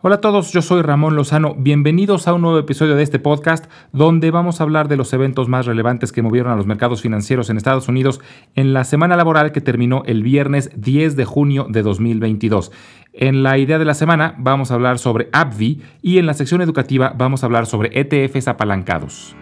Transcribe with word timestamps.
Hola 0.00 0.14
a 0.14 0.20
todos, 0.20 0.52
yo 0.52 0.62
soy 0.62 0.82
Ramón 0.82 1.16
Lozano. 1.16 1.56
Bienvenidos 1.58 2.28
a 2.28 2.32
un 2.32 2.42
nuevo 2.42 2.56
episodio 2.56 2.94
de 2.94 3.02
este 3.02 3.18
podcast 3.18 3.68
donde 3.92 4.30
vamos 4.30 4.60
a 4.60 4.62
hablar 4.62 4.86
de 4.86 4.96
los 4.96 5.12
eventos 5.12 5.48
más 5.48 5.66
relevantes 5.66 6.12
que 6.12 6.22
movieron 6.22 6.52
a 6.52 6.54
los 6.54 6.66
mercados 6.66 7.02
financieros 7.02 7.50
en 7.50 7.56
Estados 7.56 7.88
Unidos 7.88 8.20
en 8.54 8.72
la 8.72 8.84
semana 8.84 9.16
laboral 9.16 9.50
que 9.50 9.60
terminó 9.60 10.04
el 10.06 10.22
viernes 10.22 10.70
10 10.76 11.16
de 11.16 11.24
junio 11.24 11.66
de 11.68 11.82
2022. 11.82 12.70
En 13.12 13.42
la 13.42 13.58
idea 13.58 13.80
de 13.80 13.86
la 13.86 13.94
semana 13.94 14.36
vamos 14.38 14.70
a 14.70 14.74
hablar 14.74 15.00
sobre 15.00 15.30
AbbVie 15.32 15.80
y 16.00 16.18
en 16.18 16.26
la 16.26 16.34
sección 16.34 16.62
educativa 16.62 17.12
vamos 17.18 17.42
a 17.42 17.46
hablar 17.46 17.66
sobre 17.66 17.90
ETFs 17.98 18.46
apalancados. 18.46 19.34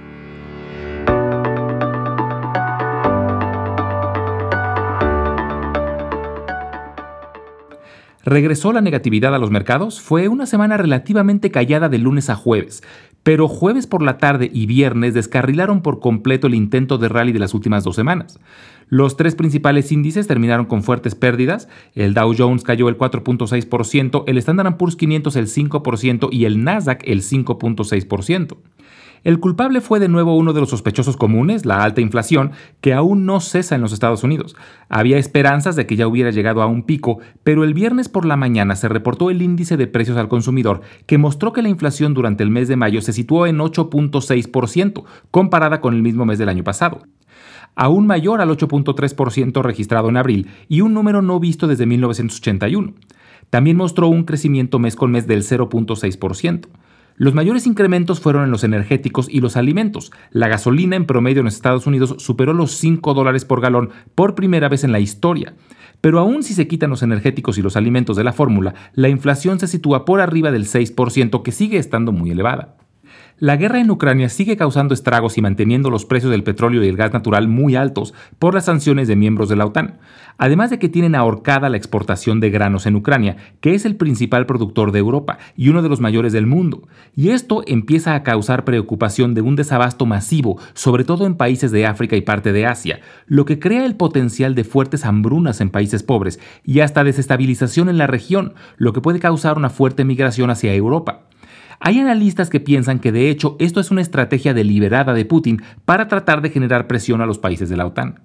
Regresó 8.27 8.73
la 8.73 8.81
negatividad 8.81 9.35
a 9.35 9.39
los 9.39 9.53
mercados, 9.53 10.01
fue 10.01 10.29
una 10.29 10.47
semana 10.47 10.77
relativamente 10.77 11.53
callada 11.53 11.89
de 11.89 11.99
lunes 11.99 12.29
a 12.29 12.35
jueves, 12.35 12.83
pero 13.23 13.49
jueves 13.49 13.87
por 13.87 14.03
la 14.03 14.19
tarde 14.19 14.51
y 14.53 14.67
viernes 14.67 15.15
descarrilaron 15.15 15.81
por 15.81 16.01
completo 16.01 16.49
el 16.49 16.55
intento 16.55 16.99
de 16.99 17.09
rally 17.09 17.33
de 17.33 17.39
las 17.39 17.55
últimas 17.55 17.85
dos 17.85 17.95
semanas. 17.97 18.39
Los 18.89 19.17
tres 19.17 19.35
principales 19.37 19.91
índices 19.93 20.27
terminaron 20.27 20.67
con 20.67 20.83
fuertes 20.83 21.15
pérdidas, 21.15 21.69
el 21.95 22.15
Dow 22.15 22.35
Jones 22.37 22.65
cayó 22.65 22.89
el 22.89 22.99
4.6%, 22.99 24.25
el 24.27 24.39
Standard 24.39 24.77
Poor's 24.77 24.97
500 24.97 25.37
el 25.37 25.47
5% 25.47 26.29
y 26.33 26.45
el 26.45 26.63
Nasdaq 26.65 27.03
el 27.05 27.23
5.6%. 27.23 28.57
El 29.27 29.41
culpable 29.41 29.81
fue 29.81 29.99
de 29.99 30.09
nuevo 30.09 30.37
uno 30.37 30.53
de 30.53 30.61
los 30.61 30.71
sospechosos 30.71 31.17
comunes, 31.17 31.67
la 31.67 31.83
alta 31.83 32.01
inflación, 32.01 32.53
que 32.81 32.95
aún 32.95 33.27
no 33.27 33.41
cesa 33.41 33.75
en 33.75 33.81
los 33.81 33.93
Estados 33.93 34.23
Unidos. 34.23 34.55
Había 34.89 35.19
esperanzas 35.19 35.75
de 35.75 35.85
que 35.85 35.97
ya 35.97 36.07
hubiera 36.07 36.31
llegado 36.31 36.63
a 36.63 36.67
un 36.67 36.85
pico, 36.85 37.19
pero 37.43 37.65
el 37.65 37.75
viernes 37.75 38.09
por 38.09 38.25
la 38.25 38.37
mañana 38.37 38.77
se 38.77 38.89
reportó 38.89 39.31
el 39.31 39.43
índice 39.43 39.77
de 39.77 39.89
precios 39.89 40.17
al 40.17 40.29
consumidor, 40.29 40.83
que 41.07 41.19
mostró 41.19 41.53
que 41.53 41.63
la 41.63 41.69
inflación 41.69 42.15
durante 42.15 42.45
el 42.45 42.51
mes 42.51 42.69
de 42.69 42.77
mayo 42.77 43.01
se 43.01 43.13
situó 43.13 43.47
en 43.47 43.59
8.6%, 43.59 45.05
comparada 45.33 45.81
con 45.81 45.95
el 45.95 46.03
mismo 46.03 46.25
mes 46.25 46.39
del 46.39 46.49
año 46.49 46.63
pasado 46.63 47.03
aún 47.79 48.07
mayor 48.07 48.41
al 48.41 48.49
8.3% 48.49 49.63
registrado 49.63 50.09
en 50.09 50.17
abril 50.17 50.49
y 50.67 50.81
un 50.81 50.95
número 50.95 51.21
no 51.21 51.39
visto 51.39 51.67
desde 51.67 51.85
1981. 51.85 52.95
También 53.51 53.77
mostró 53.77 54.09
un 54.09 54.25
crecimiento 54.25 54.79
mes 54.79 54.97
con 54.97 55.13
mes 55.13 55.27
del 55.27 55.43
0.6%. 55.43 56.69
Los 57.19 57.33
mayores 57.33 57.67
incrementos 57.67 58.21
fueron 58.21 58.45
en 58.45 58.51
los 58.51 58.63
energéticos 58.63 59.29
y 59.31 59.41
los 59.41 59.57
alimentos. 59.57 60.13
La 60.31 60.49
gasolina 60.49 60.97
en 60.97 61.07
promedio 61.07 61.41
en 61.41 61.47
Estados 61.47 61.87
Unidos 61.87 62.17
superó 62.19 62.53
los 62.53 62.73
5 62.73 63.15
dólares 63.15 63.47
por 63.47 63.63
galón 63.63 63.89
por 64.15 64.35
primera 64.35 64.69
vez 64.69 64.85
en 64.85 64.93
la 64.93 65.01
historia. 65.01 65.55
Pero 66.03 66.19
aún 66.19 66.43
si 66.43 66.53
se 66.53 66.69
quitan 66.69 66.91
los 66.91 67.03
energéticos 67.03 67.57
y 67.57 67.63
los 67.63 67.77
alimentos 67.77 68.19
de 68.19 68.25
la 68.25 68.35
fórmula, 68.35 68.75
la 68.93 69.09
inflación 69.09 69.59
se 69.59 69.67
sitúa 69.67 70.05
por 70.05 70.21
arriba 70.21 70.51
del 70.51 70.67
6%, 70.67 71.43
que 71.43 71.53
sigue 71.53 71.79
estando 71.79 72.13
muy 72.13 72.31
elevada. 72.31 72.77
La 73.39 73.57
guerra 73.57 73.81
en 73.81 73.91
Ucrania 73.91 74.31
sigue 74.31 74.57
causando 74.57 74.95
estragos 74.95 75.37
y 75.37 75.43
manteniendo 75.43 75.91
los 75.91 76.07
precios 76.07 76.31
del 76.31 76.43
petróleo 76.43 76.83
y 76.83 76.89
el 76.89 76.97
gas 76.97 77.13
natural 77.13 77.49
muy 77.49 77.77
altos 77.77 78.15
por 78.39 78.55
las 78.55 78.65
sanciones 78.65 79.09
de 79.09 79.17
miembros 79.17 79.51
de 79.51 79.57
la 79.57 79.67
OTAN, 79.67 79.99
además 80.39 80.71
de 80.71 80.79
que 80.79 80.89
tienen 80.89 81.15
ahorcada 81.15 81.69
la 81.69 81.77
exportación 81.77 82.41
de 82.41 82.49
granos 82.49 82.87
en 82.87 82.97
Ucrania, 82.97 83.37
que 83.61 83.75
es 83.75 83.85
el 83.85 83.97
principal 83.97 84.47
productor 84.47 84.91
de 84.91 85.01
Europa 85.01 85.37
y 85.55 85.69
uno 85.69 85.83
de 85.83 85.91
los 85.91 86.01
mayores 86.01 86.33
del 86.33 86.47
mundo. 86.47 86.89
Y 87.15 87.29
esto 87.29 87.63
empieza 87.67 88.15
a 88.15 88.23
causar 88.23 88.65
preocupación 88.65 89.35
de 89.35 89.43
un 89.43 89.55
desabasto 89.55 90.07
masivo, 90.07 90.59
sobre 90.73 91.05
todo 91.05 91.27
en 91.27 91.35
países 91.35 91.71
de 91.71 91.85
África 91.85 92.17
y 92.17 92.23
parte 92.23 92.55
de 92.55 92.65
Asia, 92.65 93.01
lo 93.27 93.45
que 93.45 93.59
crea 93.59 93.85
el 93.85 93.97
potencial 93.97 94.55
de 94.55 94.65
fuertes 94.65 95.05
hambrunas 95.05 95.61
en 95.61 95.69
países 95.69 96.03
pobres 96.03 96.41
y 96.65 96.81
hasta 96.81 97.05
desestabilización 97.05 97.91
en 97.91 97.99
la 97.99 98.07
región, 98.07 98.55
lo 98.79 98.95
que 98.95 99.03
puede 99.03 99.21
causar 99.21 99.59
una 99.59 99.69
fuerte 99.69 100.07
migración 100.07 100.49
hacia 100.49 100.73
Europa. 100.73 101.27
Hay 101.81 101.99
analistas 101.99 102.51
que 102.51 102.61
piensan 102.61 102.99
que 102.99 103.13
de 103.13 103.31
hecho 103.31 103.57
esto 103.59 103.81
es 103.81 103.91
una 103.91 104.03
estrategia 104.03 104.55
deliberada 104.55 105.15
de 105.15 105.25
Putin 105.25 105.63
para 105.85 106.09
tratar 106.09 106.43
de 106.43 106.51
generar 106.51 106.87
presión 106.87 107.21
a 107.21 107.27
los 107.27 107.39
países 107.39 107.69
de 107.69 107.77
la 107.77 107.87
OTAN. 107.87 108.21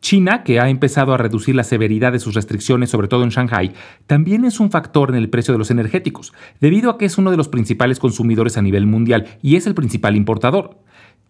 China, 0.00 0.44
que 0.44 0.60
ha 0.60 0.68
empezado 0.68 1.12
a 1.12 1.18
reducir 1.18 1.54
la 1.54 1.64
severidad 1.64 2.12
de 2.12 2.18
sus 2.18 2.34
restricciones, 2.34 2.90
sobre 2.90 3.08
todo 3.08 3.22
en 3.22 3.28
Shanghai, 3.28 3.72
también 4.06 4.44
es 4.44 4.58
un 4.58 4.70
factor 4.70 5.10
en 5.10 5.16
el 5.16 5.28
precio 5.28 5.52
de 5.52 5.58
los 5.58 5.70
energéticos, 5.70 6.32
debido 6.60 6.90
a 6.90 6.96
que 6.96 7.04
es 7.04 7.18
uno 7.18 7.30
de 7.30 7.36
los 7.36 7.48
principales 7.48 7.98
consumidores 7.98 8.56
a 8.56 8.62
nivel 8.62 8.86
mundial 8.86 9.26
y 9.42 9.56
es 9.56 9.66
el 9.66 9.74
principal 9.74 10.16
importador. 10.16 10.78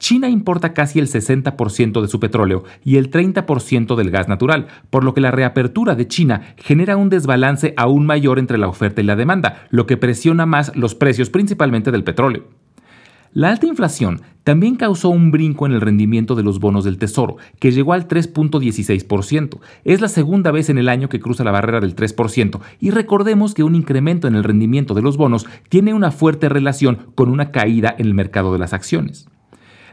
China 0.01 0.31
importa 0.31 0.73
casi 0.73 0.99
el 0.99 1.09
60% 1.09 2.01
de 2.01 2.09
su 2.09 2.19
petróleo 2.19 2.65
y 2.83 2.97
el 2.97 3.11
30% 3.11 3.95
del 3.97 4.11
gas 4.11 4.29
natural, 4.29 4.67
por 4.89 5.05
lo 5.05 5.13
que 5.13 5.21
la 5.21 5.31
reapertura 5.31 5.95
de 5.95 6.09
China 6.09 6.55
genera 6.57 6.97
un 6.97 7.11
desbalance 7.11 7.75
aún 7.77 8.07
mayor 8.07 8.39
entre 8.39 8.57
la 8.57 8.67
oferta 8.67 9.03
y 9.03 9.05
la 9.05 9.15
demanda, 9.15 9.67
lo 9.71 9.87
que 9.87 9.99
presiona 9.99 10.47
más 10.47 10.75
los 10.75 10.95
precios 10.95 11.29
principalmente 11.29 11.93
del 11.93 12.03
petróleo. 12.03 12.45
La 13.33 13.51
alta 13.51 13.67
inflación 13.67 14.23
también 14.43 14.75
causó 14.75 15.11
un 15.11 15.31
brinco 15.31 15.67
en 15.67 15.73
el 15.73 15.81
rendimiento 15.83 16.35
de 16.35 16.43
los 16.43 16.59
bonos 16.59 16.83
del 16.83 16.99
Tesoro, 16.99 17.37
que 17.61 17.71
llegó 17.71 17.93
al 17.93 18.09
3.16%. 18.09 19.61
Es 19.85 20.01
la 20.01 20.09
segunda 20.09 20.51
vez 20.51 20.71
en 20.71 20.79
el 20.79 20.89
año 20.89 21.09
que 21.09 21.21
cruza 21.21 21.45
la 21.45 21.53
barrera 21.53 21.79
del 21.79 21.95
3%, 21.95 22.59
y 22.81 22.91
recordemos 22.91 23.55
que 23.55 23.63
un 23.63 23.77
incremento 23.77 24.27
en 24.27 24.35
el 24.35 24.45
rendimiento 24.45 24.95
de 24.95 25.03
los 25.03 25.19
bonos 25.19 25.47
tiene 25.69 25.93
una 25.93 26.11
fuerte 26.11 26.49
relación 26.49 27.13
con 27.15 27.29
una 27.29 27.53
caída 27.53 27.95
en 27.99 28.07
el 28.07 28.15
mercado 28.15 28.53
de 28.53 28.59
las 28.59 28.73
acciones. 28.73 29.30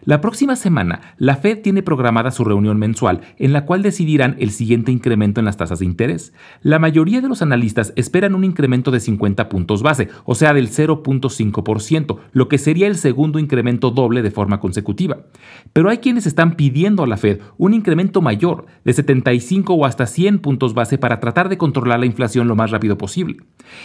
La 0.07 0.21
próxima 0.21 0.55
semana, 0.55 1.01
la 1.17 1.35
Fed 1.35 1.61
tiene 1.61 1.83
programada 1.83 2.31
su 2.31 2.45
reunión 2.45 2.79
mensual 2.79 3.23
en 3.37 3.51
la 3.51 3.65
cual 3.65 3.81
decidirán 3.81 4.37
el 4.39 4.51
siguiente 4.51 4.89
incremento 4.89 5.41
en 5.41 5.45
las 5.45 5.57
tasas 5.57 5.79
de 5.79 5.85
interés. 5.85 6.31
La 6.61 6.79
mayoría 6.79 7.19
de 7.19 7.27
los 7.27 7.41
analistas 7.41 7.91
esperan 7.97 8.33
un 8.33 8.45
incremento 8.45 8.89
de 8.89 9.01
50 9.01 9.49
puntos 9.49 9.83
base, 9.83 10.07
o 10.23 10.33
sea, 10.33 10.53
del 10.53 10.69
0.5%, 10.69 12.19
lo 12.31 12.47
que 12.47 12.57
sería 12.57 12.87
el 12.87 12.95
segundo 12.95 13.37
incremento 13.37 13.91
doble 13.91 14.21
de 14.21 14.31
forma 14.31 14.61
consecutiva. 14.61 15.25
Pero 15.73 15.89
hay 15.89 15.97
quienes 15.97 16.25
están 16.25 16.55
pidiendo 16.55 17.03
a 17.03 17.07
la 17.07 17.17
Fed 17.17 17.41
un 17.57 17.73
incremento 17.73 18.21
mayor, 18.21 18.67
de 18.85 18.93
75 18.93 19.73
o 19.73 19.85
hasta 19.85 20.05
100 20.05 20.39
puntos 20.39 20.73
base 20.73 20.97
para 20.97 21.19
tratar 21.19 21.49
de 21.49 21.57
controlar 21.57 21.99
la 21.99 22.05
inflación 22.05 22.47
lo 22.47 22.55
más 22.55 22.71
rápido 22.71 22.97
posible. 22.97 23.39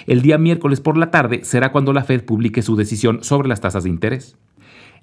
El 0.06 0.22
día 0.22 0.39
miércoles 0.39 0.81
por 0.81 0.97
la 0.97 1.10
tarde 1.10 1.41
será 1.43 1.72
cuando 1.72 1.93
la 1.93 2.04
Fed 2.04 2.25
publique 2.25 2.62
su 2.62 2.77
decisión 2.77 3.25
sobre 3.25 3.49
las 3.49 3.60
tasas 3.60 3.83
de 3.83 3.91
interés. 3.91 4.37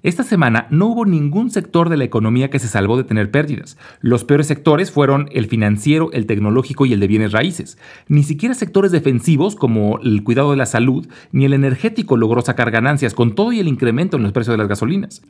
Esta 0.02 0.22
semana 0.22 0.66
no 0.70 0.86
hubo 0.86 1.04
ningún 1.04 1.50
sector 1.50 1.90
de 1.90 1.98
la 1.98 2.04
economía 2.04 2.48
que 2.48 2.58
se 2.58 2.68
salvó 2.68 2.96
de 2.96 3.04
tener 3.04 3.30
pérdidas. 3.30 3.76
Los 4.00 4.24
peores 4.24 4.46
sectores 4.46 4.90
fueron 4.90 5.28
el 5.32 5.46
financiero, 5.46 6.10
el 6.12 6.24
tecnológico 6.24 6.86
y 6.86 6.94
el 6.94 7.00
de 7.00 7.06
bienes 7.06 7.32
raíces. 7.32 7.76
Ni 8.08 8.22
siquiera 8.22 8.54
sectores 8.54 8.92
defensivos 8.92 9.56
como 9.56 9.98
el 10.00 10.24
cuidado 10.24 10.52
de 10.52 10.56
la 10.56 10.64
salud 10.64 11.06
ni 11.32 11.44
el 11.44 11.52
energético 11.52 12.16
logró 12.16 12.40
sacar 12.40 12.70
ganancias 12.70 13.12
con 13.12 13.34
todo 13.34 13.52
y 13.52 13.60
el 13.60 13.68
incremento 13.68 14.16
en 14.16 14.22
los 14.22 14.32
precios 14.32 14.54
de 14.54 14.58
las 14.58 14.68
gasolinas. 14.68 15.20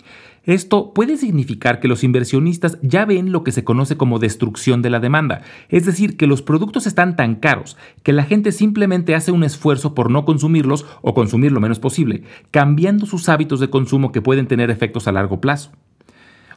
Esto 0.45 0.95
puede 0.95 1.19
significar 1.19 1.81
que 1.81 1.89
los 1.89 2.03
inversionistas 2.03 2.79
ya 2.83 3.05
ven 3.05 3.31
lo 3.31 3.45
que 3.45 3.53
se 3.53 3.63
conoce 3.63 3.99
como 3.99 4.19
destrucción 4.19 4.81
de 4.81 4.89
la 4.89 4.99
demanda, 4.99 5.43
es 5.69 5.85
decir, 5.85 6.17
que 6.17 6.27
los 6.27 6.41
productos 6.41 6.87
están 6.87 7.15
tan 7.15 7.35
caros 7.35 7.77
que 8.03 8.15
la 8.15 8.25
gente 8.25 8.51
simplemente 8.51 9.15
hace 9.15 9.33
un 9.33 9.45
esfuerzo 9.45 9.95
por 9.95 10.11
no 10.11 10.25
consumirlos 10.25 10.87
o 11.03 11.13
consumir 11.13 11.53
lo 11.53 11.61
menos 11.61 11.79
posible, 11.79 12.23
cambiando 12.51 13.05
sus 13.05 13.29
hábitos 13.29 13.61
de 13.61 13.69
consumo 13.69 14.13
que 14.13 14.23
pueden 14.23 14.47
tener 14.47 14.71
efectos 14.71 15.07
a 15.07 15.13
largo 15.13 15.41
plazo. 15.41 15.73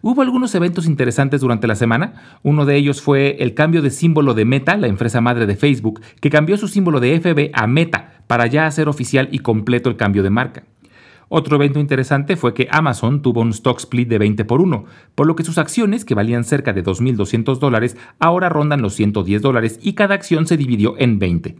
Hubo 0.01 0.21
algunos 0.21 0.53
eventos 0.53 0.85
interesantes 0.85 1.39
durante 1.39 1.65
la 1.65 1.75
semana. 1.75 2.39
Uno 2.44 2.65
de 2.65 2.75
ellos 2.75 3.01
fue 3.01 3.38
el 3.39 3.53
cambio 3.53 3.81
de 3.81 3.89
símbolo 3.89 4.33
de 4.33 4.44
Meta, 4.44 4.75
la 4.75 4.88
empresa 4.88 5.21
madre 5.21 5.45
de 5.45 5.55
Facebook, 5.55 6.01
que 6.19 6.29
cambió 6.29 6.57
su 6.57 6.67
símbolo 6.67 7.00
de 7.00 7.21
FB 7.21 7.51
a 7.53 7.67
Meta 7.67 8.21
para 8.27 8.47
ya 8.47 8.65
hacer 8.65 8.89
oficial 8.89 9.29
y 9.31 9.39
completo 9.39 9.89
el 9.89 9.95
cambio 9.95 10.21
de 10.21 10.29
marca. 10.29 10.63
Otro 11.35 11.55
evento 11.55 11.79
interesante 11.79 12.35
fue 12.35 12.53
que 12.53 12.67
Amazon 12.69 13.23
tuvo 13.23 13.41
un 13.41 13.49
stock 13.49 13.79
split 13.79 14.07
de 14.07 14.19
20 14.19 14.45
por 14.45 14.61
1, 14.61 14.85
por 15.16 15.25
lo 15.25 15.35
que 15.35 15.44
sus 15.44 15.57
acciones, 15.57 16.05
que 16.05 16.13
valían 16.13 16.44
cerca 16.44 16.73
de 16.73 16.83
2.200 16.83 17.57
dólares, 17.57 17.97
ahora 18.19 18.49
rondan 18.49 18.83
los 18.83 18.94
110 18.94 19.41
dólares 19.41 19.79
y 19.81 19.94
cada 19.94 20.13
acción 20.13 20.45
se 20.45 20.57
dividió 20.57 20.94
en 20.99 21.17
20. 21.17 21.55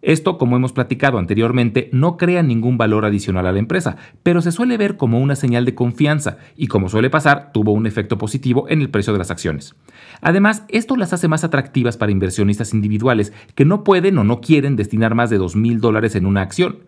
Esto, 0.00 0.38
como 0.38 0.56
hemos 0.56 0.72
platicado 0.72 1.18
anteriormente, 1.18 1.90
no 1.92 2.16
crea 2.16 2.42
ningún 2.42 2.78
valor 2.78 3.04
adicional 3.04 3.46
a 3.46 3.52
la 3.52 3.58
empresa, 3.58 3.98
pero 4.22 4.40
se 4.40 4.50
suele 4.50 4.78
ver 4.78 4.96
como 4.96 5.20
una 5.20 5.36
señal 5.36 5.66
de 5.66 5.74
confianza 5.74 6.38
y 6.56 6.68
como 6.68 6.88
suele 6.88 7.10
pasar, 7.10 7.52
tuvo 7.52 7.72
un 7.72 7.86
efecto 7.86 8.16
positivo 8.16 8.64
en 8.70 8.80
el 8.80 8.88
precio 8.88 9.12
de 9.12 9.18
las 9.18 9.30
acciones. 9.30 9.74
Además, 10.22 10.64
esto 10.68 10.96
las 10.96 11.12
hace 11.12 11.28
más 11.28 11.44
atractivas 11.44 11.98
para 11.98 12.12
inversionistas 12.12 12.72
individuales 12.72 13.34
que 13.54 13.66
no 13.66 13.84
pueden 13.84 14.16
o 14.16 14.24
no 14.24 14.40
quieren 14.40 14.76
destinar 14.76 15.14
más 15.14 15.28
de 15.28 15.38
2.000 15.38 15.80
dólares 15.80 16.14
en 16.14 16.24
una 16.24 16.40
acción. 16.40 16.78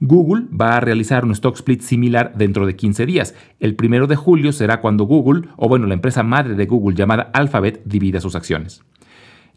Google 0.00 0.46
va 0.52 0.76
a 0.76 0.80
realizar 0.80 1.24
un 1.24 1.32
stock 1.32 1.56
split 1.56 1.80
similar 1.80 2.32
dentro 2.36 2.66
de 2.66 2.76
15 2.76 3.06
días. 3.06 3.34
El 3.60 3.76
primero 3.76 4.06
de 4.06 4.16
julio 4.16 4.52
será 4.52 4.80
cuando 4.80 5.04
Google, 5.04 5.48
o 5.56 5.68
bueno, 5.68 5.86
la 5.86 5.94
empresa 5.94 6.22
madre 6.22 6.54
de 6.54 6.66
Google 6.66 6.96
llamada 6.96 7.30
Alphabet, 7.32 7.82
divida 7.84 8.20
sus 8.20 8.34
acciones. 8.34 8.82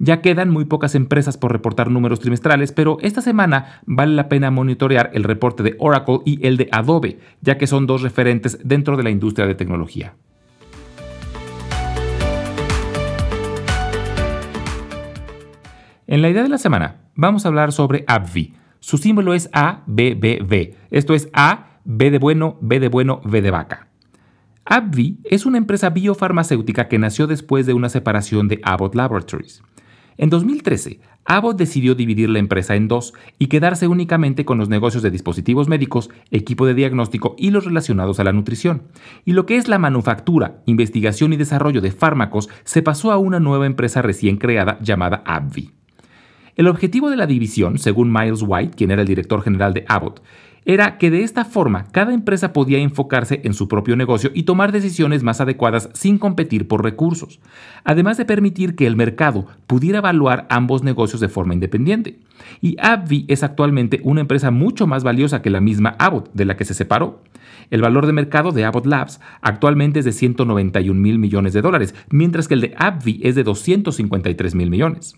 Ya 0.02 0.22
quedan 0.22 0.50
muy 0.50 0.64
pocas 0.64 0.96
empresas 0.96 1.38
por 1.38 1.52
reportar 1.52 1.92
números 1.92 2.22
trimestrales, 2.22 2.72
pero 2.72 3.00
esta 3.02 3.22
semana 3.22 3.82
vale 3.86 4.16
la 4.16 4.30
pena 4.30 4.50
monitorear 4.50 5.12
el 5.14 5.26
reporte 5.26 5.62
de 5.62 5.76
Oracle 5.78 6.20
y 6.24 6.46
el 6.48 6.56
de 6.56 6.70
Adobe, 6.72 7.20
ya 7.42 7.58
que 7.58 7.68
son 7.68 7.86
dos 7.86 8.02
referentes 8.02 8.60
dentro 8.64 8.96
de 8.96 9.04
la 9.04 9.10
industria 9.10 9.46
de 9.46 9.56
tecnología. 9.56 10.14
En 16.08 16.22
la 16.22 16.30
idea 16.30 16.44
de 16.44 16.50
la 16.50 16.58
semana, 16.58 17.02
vamos 17.16 17.44
a 17.44 17.50
hablar 17.50 17.74
sobre 17.74 18.06
AbbVie 18.08 18.54
Su 18.80 18.98
símbolo 18.98 19.34
es 19.34 19.50
ABBV. 19.54 20.76
Esto 20.92 21.14
es 21.14 21.30
A, 21.34 21.80
B 21.86 22.12
de 22.12 22.20
bueno, 22.20 22.58
B 22.62 22.80
de 22.80 22.88
bueno, 22.88 23.22
V 23.24 23.42
de 23.42 23.52
vaca. 23.52 23.88
AbbVie 24.66 25.18
es 25.24 25.46
una 25.46 25.58
empresa 25.58 25.90
biofarmacéutica 25.90 26.88
que 26.88 27.00
nació 27.00 27.26
después 27.26 27.66
de 27.66 27.74
una 27.74 27.90
separación 27.90 28.48
de 28.48 28.60
Abbott 28.64 28.94
Laboratories. 28.94 29.64
En 30.18 30.30
2013, 30.30 31.00
Abbott 31.26 31.58
decidió 31.58 31.96
dividir 31.96 32.30
la 32.30 32.40
empresa 32.40 32.76
en 32.76 32.88
dos 32.88 33.14
y 33.38 33.48
quedarse 33.48 33.88
únicamente 33.88 34.46
con 34.46 34.58
los 34.58 34.68
negocios 34.68 35.02
de 35.02 35.12
dispositivos 35.12 35.68
médicos, 35.68 36.10
equipo 36.30 36.68
de 36.68 36.74
diagnóstico 36.74 37.36
y 37.38 37.52
los 37.52 37.66
relacionados 37.66 38.20
a 38.20 38.24
la 38.24 38.34
nutrición. 38.34 38.84
Y 39.26 39.34
lo 39.34 39.46
que 39.46 39.56
es 39.56 39.68
la 39.68 39.80
manufactura, 39.80 40.62
investigación 40.66 41.34
y 41.34 41.38
desarrollo 41.38 41.82
de 41.82 41.92
fármacos 41.92 42.50
se 42.64 42.82
pasó 42.82 43.12
a 43.12 43.18
una 43.18 43.40
nueva 43.40 43.66
empresa 43.66 44.02
recién 44.02 44.38
creada 44.38 44.78
llamada 44.82 45.24
AbbVie. 45.26 45.79
El 46.60 46.68
objetivo 46.68 47.10
de 47.10 47.16
la 47.16 47.26
división, 47.26 47.78
según 47.78 48.12
Miles 48.12 48.44
White, 48.46 48.76
quien 48.76 48.92
era 48.92 49.04
el 49.04 49.08
director 49.08 49.42
general 49.42 49.74
de 49.74 49.86
Abbott, 49.88 50.22
era 50.66 50.98
que 50.98 51.10
de 51.10 51.24
esta 51.24 51.46
forma 51.46 51.86
cada 51.94 52.14
empresa 52.14 52.52
podía 52.52 52.80
enfocarse 52.80 53.40
en 53.46 53.54
su 53.54 53.70
propio 53.70 53.96
negocio 53.96 54.30
y 54.34 54.44
tomar 54.44 54.74
decisiones 54.74 55.24
más 55.24 55.40
adecuadas 55.40 55.90
sin 55.94 56.18
competir 56.18 56.68
por 56.68 56.84
recursos, 56.84 57.40
además 57.86 58.18
de 58.18 58.26
permitir 58.26 58.76
que 58.76 58.88
el 58.88 58.98
mercado 58.98 59.46
pudiera 59.68 60.00
evaluar 60.00 60.48
ambos 60.50 60.84
negocios 60.84 61.22
de 61.22 61.30
forma 61.30 61.54
independiente. 61.54 62.20
Y 62.60 62.76
AbbVie 62.82 63.24
es 63.30 63.42
actualmente 63.42 64.02
una 64.04 64.20
empresa 64.20 64.52
mucho 64.52 64.86
más 64.86 65.06
valiosa 65.06 65.42
que 65.42 65.50
la 65.50 65.62
misma 65.62 65.96
Abbott, 65.98 66.30
de 66.34 66.44
la 66.44 66.58
que 66.58 66.66
se 66.66 66.74
separó. 66.74 67.24
El 67.70 67.82
valor 67.82 68.06
de 68.06 68.12
mercado 68.12 68.52
de 68.52 68.66
Abbott 68.66 68.86
Labs 68.86 69.22
actualmente 69.42 70.00
es 70.00 70.06
de 70.06 70.12
191 70.12 71.00
mil 71.00 71.20
millones 71.20 71.54
de 71.54 71.62
dólares, 71.62 71.96
mientras 72.10 72.50
que 72.50 72.56
el 72.56 72.62
de 72.62 72.74
AbbVie 72.78 73.22
es 73.24 73.36
de 73.36 73.46
253 73.46 74.56
mil 74.56 74.70
millones. 74.70 75.16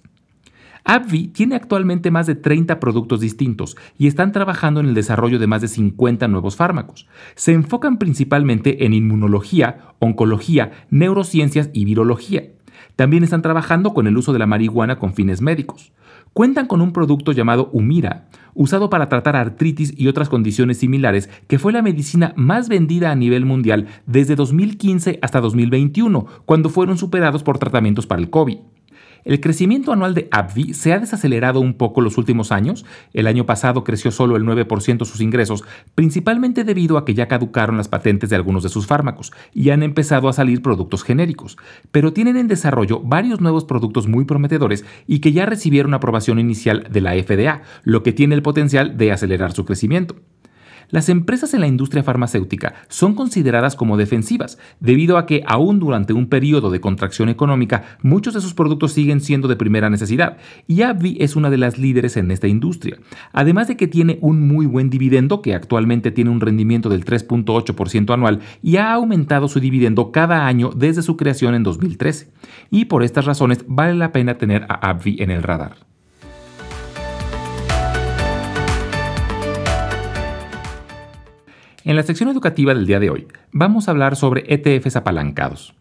AbbVie 0.84 1.30
tiene 1.30 1.56
actualmente 1.56 2.12
más 2.12 2.28
de 2.28 2.36
30 2.36 2.80
productos 2.80 3.20
distintos 3.20 3.78
y 3.98 4.08
están 4.08 4.32
trabajando 4.32 4.80
en 4.80 4.88
el 4.88 4.94
desarrollo 4.94 5.40
de 5.40 5.48
más 5.48 5.62
de 5.62 5.68
50 5.68 6.28
nuevos 6.28 6.56
fármacos. 6.56 7.08
Se 7.36 7.54
enfocan 7.54 7.98
principalmente 7.98 8.86
en 8.86 8.94
inmunología, 8.94 9.94
oncología, 10.00 10.72
neurociencias 10.90 11.70
y 11.74 11.86
virología. 11.86 12.50
También 12.96 13.24
están 13.24 13.42
trabajando 13.42 13.94
con 13.94 14.08
el 14.08 14.18
uso 14.18 14.34
de 14.34 14.40
la 14.40 14.48
marihuana 14.48 15.00
con 15.00 15.14
fines 15.14 15.42
médicos. 15.42 15.92
Cuentan 16.34 16.66
con 16.68 16.82
un 16.82 16.94
producto 16.94 17.34
llamado 17.34 17.70
Humira, 17.74 18.30
usado 18.54 18.90
para 18.90 19.10
tratar 19.10 19.36
artritis 19.36 19.94
y 19.98 20.08
otras 20.08 20.30
condiciones 20.30 20.78
similares, 20.78 21.30
que 21.48 21.60
fue 21.60 21.74
la 21.74 21.82
medicina 21.82 22.34
más 22.38 22.70
vendida 22.70 23.12
a 23.12 23.16
nivel 23.16 23.46
mundial 23.46 23.88
desde 24.06 24.36
2015 24.36 25.20
hasta 25.22 25.42
2021, 25.42 26.26
cuando 26.46 26.70
fueron 26.70 26.98
superados 26.98 27.44
por 27.44 27.60
tratamientos 27.60 28.08
para 28.08 28.22
el 28.22 28.30
COVID. 28.30 28.60
El 29.24 29.40
crecimiento 29.40 29.92
anual 29.94 30.14
de 30.14 30.28
AbbVie 30.32 30.74
se 30.74 30.94
ha 30.94 31.00
desacelerado 31.00 31.60
un 31.60 31.74
poco 31.74 32.02
los 32.02 32.18
últimos 32.18 32.52
años. 32.52 32.86
El 33.14 33.28
año 33.28 33.46
pasado 33.46 33.84
creció 33.84 34.12
solo 34.12 34.36
el 34.36 34.44
9% 34.44 35.06
sus 35.06 35.22
ingresos, 35.22 35.64
principalmente 35.96 36.64
debido 36.64 36.98
a 36.98 37.06
que 37.06 37.14
ya 37.14 37.28
caducaron 37.28 37.78
las 37.78 37.88
patentes 37.88 38.30
de 38.30 38.36
algunos 38.36 38.64
de 38.64 38.70
sus 38.70 38.88
fármacos 38.88 39.32
y 39.54 39.70
han 39.70 39.84
empezado 39.84 40.30
a 40.30 40.34
salir 40.34 40.62
productos 40.62 41.04
genéricos. 41.04 41.58
Pero 41.92 42.14
tienen 42.14 42.38
en 42.38 42.48
desarrollo 42.48 43.00
varios 43.00 43.42
nuevos 43.42 43.66
productos 43.66 44.08
muy 44.08 44.26
prometedores 44.26 44.86
y 45.08 45.20
que 45.20 45.32
ya 45.32 45.46
recibieron 45.46 45.94
aprobación 45.94 46.40
inicial 46.40 46.88
de 46.90 47.02
la 47.02 47.14
FDA, 47.14 47.62
lo 47.84 48.04
que 48.04 48.14
tiene 48.14 48.36
el 48.36 48.42
potencial 48.42 48.98
de 48.98 49.12
acelerar 49.12 49.52
su 49.52 49.66
crecimiento. 49.66 50.16
Las 50.92 51.08
empresas 51.08 51.54
en 51.54 51.62
la 51.62 51.68
industria 51.68 52.04
farmacéutica 52.04 52.74
son 52.90 53.16
consideradas 53.16 53.78
como 53.78 53.96
defensivas, 53.96 54.58
debido 54.82 55.18
a 55.18 55.26
que 55.26 55.42
aún 55.48 55.80
durante 55.80 56.12
un 56.12 56.28
periodo 56.28 56.70
de 56.70 56.82
contracción 56.82 57.30
económica, 57.30 57.98
muchos 58.02 58.34
de 58.34 58.42
sus 58.42 58.54
productos 58.54 58.92
siguen 58.92 59.22
siendo 59.22 59.48
de 59.48 59.56
primera 59.56 59.90
necesidad, 59.90 60.38
y 60.68 60.82
AbbVie 60.82 61.24
es 61.24 61.38
una 61.38 61.50
de 61.50 61.58
las 61.58 61.78
líderes 61.78 62.18
en 62.18 62.30
esta 62.30 62.50
industria. 62.50 62.98
Además 63.32 63.70
de 63.70 63.78
que 63.78 63.88
tiene 63.88 64.18
un 64.22 64.46
muy 64.46 64.66
buen 64.66 64.90
dividendo, 64.90 65.42
que 65.42 65.56
actualmente 65.56 66.12
tiene 66.12 66.30
un 66.30 66.42
rendimiento 66.42 66.90
del 66.90 67.06
3.8% 67.06 68.14
anual, 68.14 68.42
y 68.62 68.76
ha 68.76 68.92
aumentado 68.92 69.48
su 69.48 69.62
dividendo 69.62 70.12
cada 70.12 70.46
año 70.46 70.72
desde 70.76 71.04
su 71.04 71.16
creación 71.16 71.56
en 71.56 71.64
2013. 71.64 72.28
Y 72.70 72.86
por 72.86 73.04
estas 73.04 73.24
razones 73.24 73.64
vale 73.66 73.96
la 73.96 74.12
pena 74.12 74.38
tener 74.38 74.66
a 74.68 74.90
AbbVie 74.90 75.24
en 75.24 75.32
el 75.32 75.44
radar. 75.44 75.91
En 81.84 81.96
la 81.96 82.04
sección 82.04 82.30
educativa 82.30 82.76
del 82.76 82.86
día 82.86 83.00
de 83.00 83.10
hoy 83.10 83.28
vamos 83.52 83.88
a 83.88 83.92
hablar 83.92 84.16
sobre 84.16 84.44
ETFs 84.48 84.96
apalancados. 84.96 85.74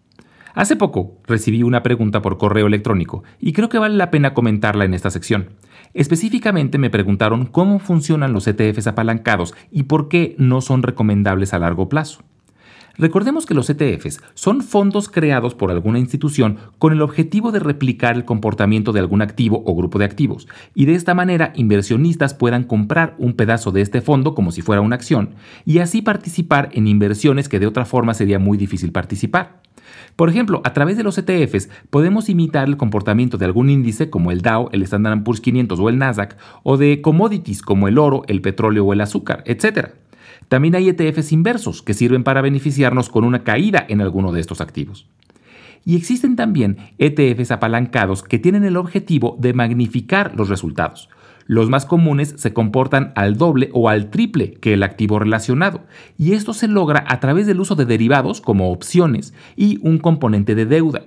Hace 0.55 0.75
poco 0.75 1.19
recibí 1.26 1.62
una 1.62 1.82
pregunta 1.82 2.23
por 2.23 2.38
correo 2.38 2.67
electrónico 2.67 3.23
y 3.38 3.52
creo 3.52 3.69
que 3.69 3.79
vale 3.79 3.97
la 3.97 4.11
pena 4.11 4.32
comentarla 4.32 4.87
en 4.87 4.94
esta 4.94 5.11
sección. 5.11 5.50
Específicamente 5.93 6.79
me 6.79 6.88
preguntaron 6.88 7.44
cómo 7.44 7.81
funcionan 7.81 8.32
los 8.32 8.47
ETFs 8.47 8.87
apalancados 8.87 9.55
y 9.70 9.82
por 9.82 10.08
qué 10.08 10.35
no 10.38 10.62
son 10.62 10.82
recomendables 10.82 11.52
a 11.52 11.58
largo 11.58 11.91
plazo. 11.91 12.23
Recordemos 13.00 13.47
que 13.47 13.55
los 13.55 13.70
ETFs 13.70 14.20
son 14.35 14.61
fondos 14.61 15.08
creados 15.08 15.55
por 15.55 15.70
alguna 15.70 15.99
institución 15.99 16.58
con 16.76 16.93
el 16.93 17.00
objetivo 17.00 17.50
de 17.50 17.58
replicar 17.58 18.14
el 18.14 18.26
comportamiento 18.26 18.93
de 18.93 19.00
algún 19.00 19.23
activo 19.23 19.62
o 19.64 19.75
grupo 19.75 19.99
de 19.99 20.05
activos, 20.05 20.47
y 20.75 20.85
de 20.85 20.97
esta 20.97 21.14
manera 21.14 21.55
inversionistas 21.56 22.35
puedan 22.35 22.64
comprar 22.64 23.14
un 23.17 23.32
pedazo 23.32 23.73
de 23.73 23.81
este 23.81 24.02
fondo 24.02 24.35
como 24.35 24.52
si 24.52 24.61
fuera 24.61 24.82
una 24.82 24.97
acción, 24.97 25.31
y 25.64 25.79
así 25.79 26.02
participar 26.02 26.69
en 26.73 26.88
inversiones 26.88 27.49
que 27.49 27.58
de 27.58 27.67
otra 27.67 27.87
forma 27.87 28.12
sería 28.12 28.38
muy 28.38 28.58
difícil 28.58 28.93
participar. 28.93 29.62
Por 30.14 30.29
ejemplo, 30.29 30.61
a 30.64 30.75
través 30.75 30.99
de 30.99 31.02
los 31.02 31.17
ETFs 31.17 31.70
podemos 31.88 32.29
imitar 32.29 32.69
el 32.69 32.76
comportamiento 32.76 33.38
de 33.38 33.47
algún 33.47 33.70
índice 33.70 34.11
como 34.11 34.31
el 34.31 34.43
Dow, 34.43 34.69
el 34.73 34.82
Standard 34.82 35.23
Poor's 35.23 35.41
500 35.41 35.81
o 35.81 35.88
el 35.88 35.97
Nasdaq, 35.97 36.37
o 36.64 36.76
de 36.76 37.00
commodities 37.00 37.62
como 37.62 37.88
el 37.88 37.97
oro, 37.97 38.25
el 38.26 38.43
petróleo 38.43 38.85
o 38.85 38.93
el 38.93 39.00
azúcar, 39.00 39.43
etc. 39.47 39.94
También 40.50 40.75
hay 40.75 40.88
ETFs 40.88 41.31
inversos 41.31 41.81
que 41.81 41.94
sirven 41.94 42.25
para 42.25 42.41
beneficiarnos 42.41 43.08
con 43.08 43.23
una 43.23 43.44
caída 43.44 43.87
en 43.88 44.00
alguno 44.00 44.32
de 44.32 44.41
estos 44.41 44.61
activos. 44.61 45.06
Y 45.85 45.94
existen 45.94 46.35
también 46.35 46.76
ETFs 46.99 47.52
apalancados 47.52 48.25
que 48.25 48.41
tienen 48.41 48.64
el 48.64 48.76
objetivo 48.76 49.37
de 49.38 49.52
magnificar 49.52 50.35
los 50.35 50.49
resultados. 50.49 51.08
Los 51.47 51.70
más 51.70 51.87
comunes 51.87 52.35
se 52.37 52.52
comportan 52.52 53.12
al 53.14 53.37
doble 53.37 53.70
o 53.75 53.88
al 53.88 54.11
triple 54.11 54.55
que 54.55 54.75
el 54.75 54.82
activo 54.82 55.20
relacionado, 55.20 55.85
y 56.19 56.32
esto 56.32 56.52
se 56.52 56.67
logra 56.67 57.05
a 57.06 57.20
través 57.20 57.47
del 57.47 57.61
uso 57.61 57.76
de 57.76 57.85
derivados 57.85 58.41
como 58.41 58.73
opciones 58.73 59.32
y 59.55 59.79
un 59.82 59.99
componente 59.99 60.56
de 60.56 60.67
deuda. 60.67 61.05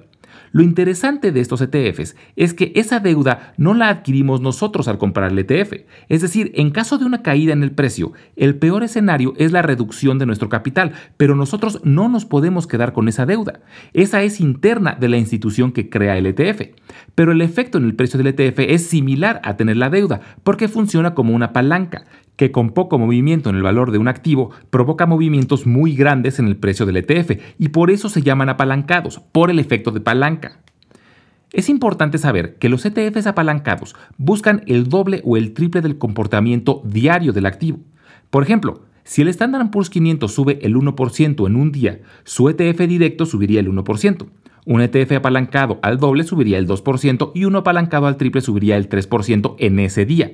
Lo 0.53 0.61
interesante 0.61 1.31
de 1.31 1.39
estos 1.39 1.61
ETFs 1.61 2.15
es 2.35 2.53
que 2.53 2.71
esa 2.75 3.00
deuda 3.00 3.53
no 3.57 3.73
la 3.73 3.89
adquirimos 3.89 4.39
nosotros 4.39 4.88
al 4.88 5.00
comprar 5.00 5.31
el 5.31 5.39
ETF. 5.39 5.73
Es 6.09 6.21
decir, 6.21 6.51
en 6.53 6.69
caso 6.69 7.00
de 7.00 7.05
una 7.05 7.23
caída 7.23 7.53
en 7.53 7.63
el 7.63 7.71
precio, 7.71 8.13
el 8.35 8.53
peor 8.53 8.83
escenario 8.83 9.33
es 9.38 9.51
la 9.51 9.63
reducción 9.63 10.19
de 10.19 10.27
nuestro 10.27 10.49
capital, 10.49 10.92
pero 11.18 11.35
nosotros 11.35 11.81
no 11.83 12.07
nos 12.07 12.25
podemos 12.25 12.68
quedar 12.68 12.94
con 12.94 13.07
esa 13.07 13.25
deuda. 13.25 13.61
Esa 13.94 14.21
es 14.21 14.39
interna 14.39 14.95
de 14.99 15.09
la 15.09 15.18
institución 15.18 15.71
que 15.71 15.89
crea 15.89 16.19
el 16.19 16.28
ETF. 16.28 16.69
Pero 17.16 17.31
el 17.31 17.42
efecto 17.42 17.80
en 17.80 17.85
el 17.85 17.95
precio 17.95 18.19
del 18.19 18.28
ETF 18.28 18.59
es 18.59 18.85
similar 18.85 19.42
a 19.44 19.57
tener 19.57 19.78
la 19.78 19.89
deuda, 19.89 20.21
porque 20.44 20.68
funciona 20.68 21.16
como 21.16 21.33
una 21.33 21.51
palanca 21.51 22.06
que 22.35 22.52
con 22.52 22.71
poco 22.71 22.97
movimiento 22.97 23.49
en 23.49 23.56
el 23.56 23.63
valor 23.63 23.92
de 23.92 23.97
un 23.97 24.07
activo 24.07 24.52
provoca 24.69 25.06
movimientos 25.06 25.66
muy 25.66 25.95
grandes 25.95 26.40
en 26.40 26.47
el 26.47 26.57
precio 26.57 26.85
del 26.85 26.97
ETF 26.97 27.40
y 27.59 27.69
por 27.69 27.92
eso 27.92 28.09
se 28.09 28.21
llaman 28.21 28.49
apalancados, 28.49 29.19
por 29.31 29.52
el 29.52 29.59
efecto 29.59 29.92
de 29.92 30.02
palanca. 30.02 30.59
Es 31.52 31.69
importante 31.69 32.18
saber 32.18 32.56
que 32.56 32.69
los 32.69 32.83
ETFs 32.83 33.28
apalancados 33.28 33.95
buscan 34.18 34.63
el 34.66 34.90
doble 34.90 35.21
o 35.23 35.37
el 35.37 35.54
triple 35.54 35.81
del 35.81 35.99
comportamiento 35.99 36.81
diario 36.83 37.31
del 37.31 37.45
activo. 37.45 37.80
Por 38.31 38.42
ejemplo, 38.42 38.81
si 39.04 39.21
el 39.21 39.28
Standard 39.28 39.69
Poor's 39.69 39.92
500 39.92 40.33
sube 40.33 40.59
el 40.63 40.75
1% 40.75 41.45
en 41.45 41.56
un 41.56 41.71
día, 41.71 41.99
su 42.23 42.49
ETF 42.49 42.80
directo 42.87 43.28
subiría 43.28 43.59
el 43.59 43.69
1%. 43.69 44.25
Un 44.66 44.81
ETF 44.81 45.11
apalancado 45.18 45.80
al 45.83 45.97
doble 45.97 46.23
subiría 46.23 46.57
el 46.57 46.68
2% 46.68 47.31
y 47.35 47.45
uno 47.45 47.59
apalancado 47.59 48.07
al 48.07 48.18
triple 48.18 48.42
subiría 48.42 48.78
el 48.78 48.90
3% 48.90 49.56
en 49.59 49.80
ese 49.80 50.06
día. 50.06 50.31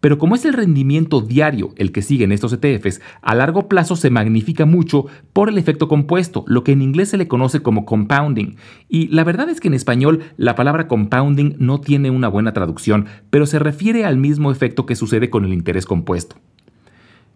Pero 0.00 0.18
como 0.18 0.34
es 0.34 0.44
el 0.44 0.52
rendimiento 0.52 1.20
diario 1.20 1.72
el 1.76 1.90
que 1.90 2.02
siguen 2.02 2.32
estos 2.32 2.52
ETFs, 2.52 3.00
a 3.22 3.34
largo 3.34 3.68
plazo 3.68 3.96
se 3.96 4.10
magnifica 4.10 4.66
mucho 4.66 5.06
por 5.32 5.48
el 5.48 5.58
efecto 5.58 5.88
compuesto, 5.88 6.44
lo 6.46 6.64
que 6.64 6.72
en 6.72 6.82
inglés 6.82 7.08
se 7.08 7.16
le 7.16 7.28
conoce 7.28 7.62
como 7.62 7.86
compounding. 7.86 8.56
Y 8.88 9.08
la 9.08 9.24
verdad 9.24 9.48
es 9.48 9.60
que 9.60 9.68
en 9.68 9.74
español 9.74 10.20
la 10.36 10.54
palabra 10.54 10.86
compounding 10.86 11.56
no 11.58 11.80
tiene 11.80 12.10
una 12.10 12.28
buena 12.28 12.52
traducción, 12.52 13.06
pero 13.30 13.46
se 13.46 13.58
refiere 13.58 14.04
al 14.04 14.18
mismo 14.18 14.52
efecto 14.52 14.86
que 14.86 14.96
sucede 14.96 15.30
con 15.30 15.44
el 15.44 15.52
interés 15.52 15.86
compuesto. 15.86 16.36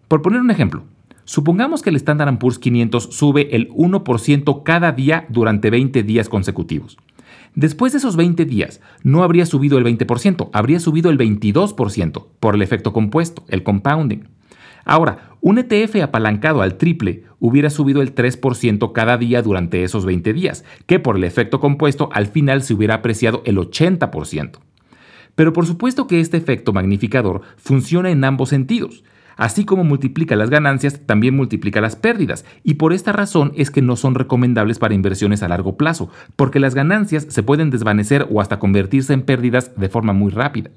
Por 0.07 0.21
poner 0.21 0.41
un 0.41 0.51
ejemplo, 0.51 0.83
supongamos 1.23 1.81
que 1.81 1.89
el 1.89 1.95
Standard 1.95 2.37
Poor's 2.37 2.59
500 2.59 3.09
sube 3.11 3.55
el 3.55 3.69
1% 3.69 4.63
cada 4.63 4.91
día 4.91 5.25
durante 5.29 5.69
20 5.69 6.03
días 6.03 6.29
consecutivos. 6.29 6.97
Después 7.55 7.91
de 7.91 7.99
esos 7.99 8.15
20 8.15 8.45
días, 8.45 8.81
no 9.03 9.23
habría 9.23 9.45
subido 9.45 9.77
el 9.77 9.85
20%, 9.85 10.49
habría 10.53 10.79
subido 10.79 11.09
el 11.09 11.17
22% 11.17 12.25
por 12.39 12.55
el 12.55 12.61
efecto 12.61 12.93
compuesto, 12.93 13.43
el 13.47 13.63
compounding. 13.63 14.23
Ahora, 14.85 15.31
un 15.41 15.57
ETF 15.57 15.95
apalancado 16.03 16.61
al 16.61 16.77
triple 16.77 17.23
hubiera 17.39 17.69
subido 17.69 18.01
el 18.01 18.15
3% 18.15 18.91
cada 18.93 19.17
día 19.17 19.41
durante 19.41 19.83
esos 19.83 20.05
20 20.05 20.33
días, 20.33 20.63
que 20.85 20.99
por 20.99 21.17
el 21.17 21.23
efecto 21.23 21.59
compuesto 21.59 22.09
al 22.13 22.27
final 22.27 22.61
se 22.63 22.73
hubiera 22.73 22.95
apreciado 22.95 23.41
el 23.45 23.57
80%. 23.57 24.59
Pero 25.35 25.53
por 25.53 25.65
supuesto 25.65 26.07
que 26.07 26.19
este 26.19 26.37
efecto 26.37 26.73
magnificador 26.73 27.41
funciona 27.57 28.11
en 28.11 28.23
ambos 28.23 28.49
sentidos. 28.49 29.03
Así 29.37 29.65
como 29.65 29.83
multiplica 29.83 30.35
las 30.35 30.49
ganancias, 30.49 31.01
también 31.05 31.35
multiplica 31.35 31.81
las 31.81 31.95
pérdidas, 31.95 32.45
y 32.63 32.75
por 32.75 32.93
esta 32.93 33.11
razón 33.11 33.53
es 33.55 33.71
que 33.71 33.81
no 33.81 33.95
son 33.95 34.15
recomendables 34.15 34.79
para 34.79 34.93
inversiones 34.93 35.43
a 35.43 35.47
largo 35.47 35.77
plazo, 35.77 36.09
porque 36.35 36.59
las 36.59 36.75
ganancias 36.75 37.27
se 37.29 37.43
pueden 37.43 37.69
desvanecer 37.69 38.27
o 38.29 38.41
hasta 38.41 38.59
convertirse 38.59 39.13
en 39.13 39.23
pérdidas 39.23 39.71
de 39.75 39.89
forma 39.89 40.13
muy 40.13 40.31
rápida. 40.31 40.71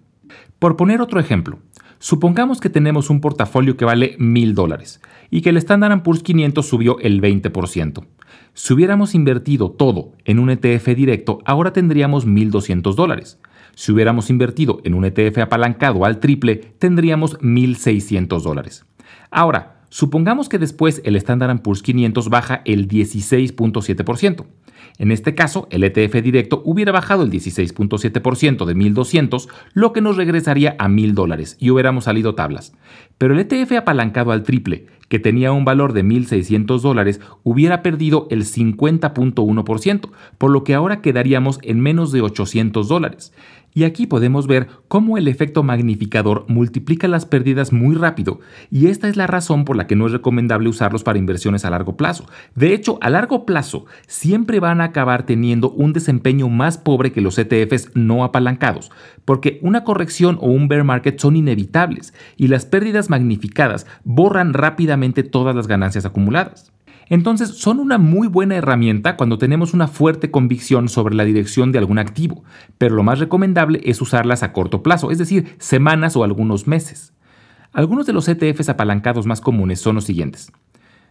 Por 0.59 0.77
poner 0.77 1.01
otro 1.01 1.21
ejemplo, 1.21 1.59
supongamos 1.99 2.61
que 2.61 2.71
tenemos 2.71 3.11
un 3.11 3.21
portafolio 3.21 3.77
que 3.77 3.85
vale 3.85 4.17
mil 4.19 4.55
dólares 4.55 5.01
y 5.31 5.43
que 5.43 5.51
el 5.51 5.57
Standard 5.59 6.03
Poor's 6.03 6.23
500 6.23 6.67
subió 6.67 6.99
el 7.01 7.21
20%. 7.21 8.05
Si 8.55 8.73
hubiéramos 8.73 9.15
invertido 9.15 9.71
todo 9.71 10.13
en 10.25 10.39
un 10.39 10.51
ETF 10.51 10.89
directo, 10.95 11.41
ahora 11.45 11.73
tendríamos 11.73 12.27
1.200 12.27 12.95
dólares. 12.95 13.39
Si 13.75 13.93
hubiéramos 13.93 14.31
invertido 14.31 14.81
en 14.85 14.95
un 14.95 15.05
ETF 15.05 15.39
apalancado 15.39 16.05
al 16.05 16.21
triple, 16.21 16.57
tendríamos 16.57 17.39
1.600 17.41 18.43
dólares. 18.43 18.85
Ahora, 19.31 19.83
supongamos 19.89 20.49
que 20.49 20.59
después 20.59 21.03
el 21.05 21.17
Standard 21.17 21.61
Poor's 21.63 21.83
500 21.83 22.29
baja 22.29 22.63
el 22.65 22.89
16.7%. 22.89 24.47
En 24.99 25.11
este 25.11 25.35
caso, 25.35 25.67
el 25.71 25.85
ETF 25.85 26.23
directo 26.23 26.63
hubiera 26.65 26.93
bajado 26.93 27.23
el 27.23 27.31
16.7% 27.31 28.65
de 28.65 28.77
1.200, 28.77 29.49
lo 29.73 29.93
que 29.93 30.01
nos 30.01 30.17
regresaría 30.17 30.77
a 30.79 30.89
1.000 30.89 31.13
dólares 31.13 31.57
y 31.61 31.71
hubiéramos 31.71 32.05
salido 32.05 32.35
tablas. 32.35 32.73
Pero 33.19 33.35
el 33.35 33.41
ETF 33.41 33.73
apalancado 33.73 34.33
al 34.33 34.43
triple, 34.43 34.87
que 35.09 35.19
tenía 35.19 35.53
un 35.53 35.65
valor 35.65 35.93
de 35.93 36.05
1.600 36.05 36.81
dólares, 36.81 37.21
hubiera 37.43 37.83
perdido 37.83 38.27
el 38.31 38.45
50.1%, 38.45 40.11
por 40.39 40.51
lo 40.51 40.65
que 40.65 40.75
ahora 40.75 41.01
quedaríamos 41.01 41.59
en 41.63 41.81
menos 41.81 42.13
de 42.13 42.23
800 42.23 42.89
dólares. 42.89 43.33
Y 43.77 43.83
aquí 43.83 44.07
podemos 44.07 44.47
ver 44.47 44.69
cómo 44.87 45.19
el 45.19 45.27
efecto 45.27 45.65
magnificador 45.65 46.45
multiplica 46.47 47.09
las 47.09 47.27
pérdidas 47.27 47.73
muy 47.73 47.97
rápido, 47.97 48.39
y 48.71 48.87
esta 48.87 49.09
es 49.09 49.17
la 49.17 49.27
razón 49.27 49.65
por 49.65 49.77
la 49.77 49.89
que 49.89 49.97
no 49.97 50.07
es 50.07 50.13
recomendable 50.13 50.69
usarlos 50.69 51.03
para 51.03 51.19
inversiones 51.19 51.65
a 51.65 51.71
largo 51.71 51.97
plazo. 51.97 52.27
De 52.55 52.73
hecho, 52.73 52.99
a 53.01 53.11
largo 53.11 53.45
plazo 53.45 53.87
siempre 54.07 54.61
van 54.75 54.81
a 54.81 54.87
acabar 54.87 55.25
teniendo 55.25 55.71
un 55.71 55.93
desempeño 55.93 56.49
más 56.49 56.79
pobre 56.79 57.13
que 57.13 57.21
los 57.21 57.39
ETFs 57.39 57.93
no 57.95 58.25
apalancados, 58.25 58.91
porque 59.25 59.61
una 59.63 59.85
corrección 59.85 60.37
o 60.41 60.49
un 60.49 60.67
bear 60.67 60.83
market 60.83 61.21
son 61.21 61.37
inevitables, 61.37 62.13
y 62.37 62.49
las 62.49 62.67
pérdidas 62.67 63.09
magnificadas 63.09 63.87
borran 64.03 64.53
rápidamente 64.53 65.23
todas 65.23 65.55
las 65.55 65.69
ganancias 65.69 66.07
acumuladas. 66.07 66.73
Entonces 67.09 67.51
son 67.51 67.79
una 67.79 67.99
muy 67.99 68.27
buena 68.27 68.57
herramienta 68.57 69.17
cuando 69.17 69.39
tenemos 69.39 69.75
una 69.75 69.87
fuerte 69.87 70.33
convicción 70.33 70.89
sobre 70.89 71.15
la 71.15 71.25
dirección 71.25 71.71
de 71.71 71.79
algún 71.79 72.01
activo, 72.01 72.43
pero 72.77 72.97
lo 72.97 73.05
más 73.05 73.21
recomendable 73.21 73.81
es 73.85 74.03
usarlas 74.03 74.43
a 74.43 74.53
corto 74.53 74.83
plazo, 74.83 75.13
es 75.13 75.19
decir, 75.19 75.55
semanas 75.59 76.17
o 76.17 76.25
algunos 76.25 76.67
meses. 76.67 77.13
Algunos 77.73 78.07
de 78.07 78.13
los 78.13 78.27
ETFs 78.27 78.71
apalancados 78.71 79.25
más 79.25 79.41
comunes 79.41 79.81
son 79.81 79.95
los 79.95 80.05
siguientes. 80.05 80.51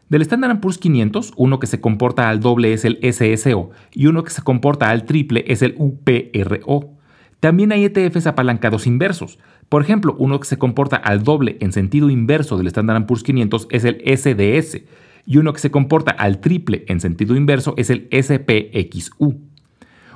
Del 0.09 0.21
Standard 0.21 0.59
Poor's 0.59 0.77
500, 0.77 1.33
uno 1.37 1.59
que 1.59 1.67
se 1.67 1.81
comporta 1.81 2.29
al 2.29 2.39
doble 2.39 2.73
es 2.73 2.85
el 2.85 2.99
SSO 3.01 3.71
y 3.93 4.07
uno 4.07 4.23
que 4.23 4.31
se 4.31 4.41
comporta 4.41 4.89
al 4.89 5.05
triple 5.05 5.45
es 5.47 5.61
el 5.61 5.75
UPRO. 5.77 6.91
También 7.39 7.71
hay 7.71 7.85
ETFs 7.85 8.27
apalancados 8.27 8.87
inversos. 8.87 9.39
Por 9.69 9.81
ejemplo, 9.81 10.15
uno 10.17 10.39
que 10.39 10.47
se 10.47 10.57
comporta 10.57 10.97
al 10.97 11.23
doble 11.23 11.57
en 11.61 11.71
sentido 11.71 12.09
inverso 12.09 12.57
del 12.57 12.67
Standard 12.67 13.05
Poor's 13.05 13.23
500 13.23 13.67
es 13.71 13.85
el 13.85 14.01
SDS 14.05 14.81
y 15.25 15.37
uno 15.37 15.53
que 15.53 15.59
se 15.59 15.71
comporta 15.71 16.11
al 16.11 16.39
triple 16.39 16.85
en 16.87 16.99
sentido 16.99 17.35
inverso 17.35 17.73
es 17.77 17.89
el 17.89 18.07
SPXU. 18.11 19.52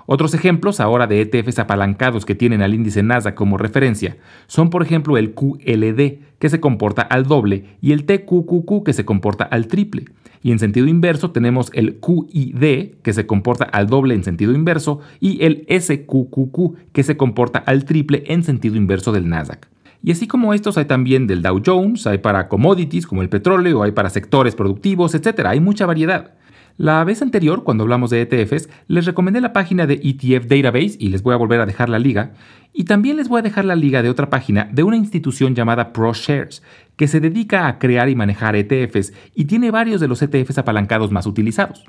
Otros 0.09 0.33
ejemplos 0.33 0.79
ahora 0.79 1.05
de 1.05 1.19
ETFs 1.19 1.59
apalancados 1.59 2.25
que 2.25 2.33
tienen 2.33 2.61
al 2.61 2.73
índice 2.73 3.03
NASA 3.03 3.35
como 3.35 3.57
referencia 3.57 4.15
son 4.47 4.69
por 4.69 4.81
ejemplo 4.81 5.17
el 5.17 5.33
QLD 5.33 6.39
que 6.39 6.49
se 6.49 6.61
comporta 6.61 7.01
al 7.01 7.25
doble 7.25 7.77
y 7.81 7.91
el 7.91 8.05
TQQQ 8.05 8.85
que 8.85 8.93
se 8.93 9.03
comporta 9.03 9.43
al 9.43 9.67
triple. 9.67 10.05
Y 10.41 10.53
en 10.53 10.59
sentido 10.59 10.87
inverso 10.87 11.31
tenemos 11.31 11.69
el 11.73 11.99
QID 11.99 12.95
que 13.01 13.11
se 13.11 13.27
comporta 13.27 13.65
al 13.65 13.87
doble 13.87 14.15
en 14.15 14.23
sentido 14.23 14.53
inverso 14.53 15.01
y 15.19 15.43
el 15.43 15.65
SQQQ 15.69 16.93
que 16.93 17.03
se 17.03 17.17
comporta 17.17 17.59
al 17.59 17.83
triple 17.83 18.23
en 18.27 18.43
sentido 18.43 18.77
inverso 18.77 19.11
del 19.11 19.27
Nasdaq. 19.27 19.67
Y 20.01 20.11
así 20.11 20.25
como 20.25 20.53
estos 20.53 20.77
hay 20.77 20.85
también 20.85 21.27
del 21.27 21.41
Dow 21.41 21.61
Jones, 21.65 22.07
hay 22.07 22.19
para 22.19 22.47
commodities 22.47 23.05
como 23.05 23.23
el 23.23 23.29
petróleo, 23.29 23.83
hay 23.83 23.91
para 23.91 24.09
sectores 24.09 24.55
productivos, 24.55 25.13
etc. 25.15 25.47
Hay 25.47 25.59
mucha 25.59 25.85
variedad. 25.85 26.31
La 26.77 27.03
vez 27.03 27.23
anterior, 27.23 27.63
cuando 27.63 27.83
hablamos 27.83 28.11
de 28.11 28.21
ETFs, 28.21 28.69
les 28.87 29.07
recomendé 29.07 29.41
la 29.41 29.51
página 29.51 29.87
de 29.87 29.95
ETF 29.95 30.45
Database 30.45 30.95
y 30.99 31.09
les 31.09 31.23
voy 31.23 31.33
a 31.33 31.37
volver 31.37 31.59
a 31.59 31.65
dejar 31.65 31.89
la 31.89 31.97
liga. 31.97 32.33
Y 32.71 32.83
también 32.83 33.17
les 33.17 33.29
voy 33.29 33.39
a 33.39 33.41
dejar 33.41 33.65
la 33.65 33.75
liga 33.75 34.03
de 34.03 34.11
otra 34.11 34.29
página 34.29 34.69
de 34.71 34.83
una 34.83 34.95
institución 34.95 35.55
llamada 35.55 35.91
ProShares, 35.91 36.61
que 36.95 37.07
se 37.07 37.19
dedica 37.19 37.67
a 37.67 37.79
crear 37.79 38.09
y 38.09 38.15
manejar 38.15 38.55
ETFs 38.55 39.11
y 39.33 39.45
tiene 39.45 39.71
varios 39.71 39.99
de 39.99 40.07
los 40.07 40.21
ETFs 40.21 40.59
apalancados 40.59 41.11
más 41.11 41.25
utilizados. 41.25 41.83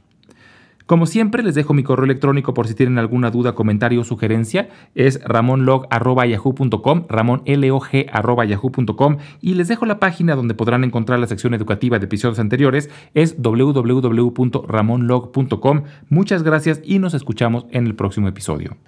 Como 0.88 1.04
siempre, 1.04 1.42
les 1.42 1.54
dejo 1.54 1.75
mi 1.75 1.83
correo 1.83 2.07
electrónico 2.07 2.54
por 2.54 2.66
si 2.66 2.75
tienen 2.75 2.97
alguna 2.97 3.30
duda, 3.30 3.54
comentario 3.54 4.00
o 4.00 4.04
sugerencia. 4.04 4.71
Es 4.95 5.23
ramonlog.yahoo.com, 5.23 7.04
ramonlog.yahoo.com 7.11 9.18
y 9.42 9.52
les 9.52 9.68
dejo 9.68 9.85
la 9.85 10.00
página 10.00 10.35
donde 10.35 10.54
podrán 10.54 10.85
encontrar 10.85 11.18
la 11.18 11.26
sección 11.26 11.52
educativa 11.52 11.99
de 11.99 12.07
episodios 12.07 12.38
anteriores. 12.38 12.88
Es 13.12 13.37
www.ramonlog.com. 13.37 15.83
Muchas 16.09 16.42
gracias 16.42 16.80
y 16.83 17.00
nos 17.00 17.12
escuchamos 17.12 17.66
en 17.71 17.87
el 17.87 17.95
próximo 17.95 18.26
episodio. 18.26 18.78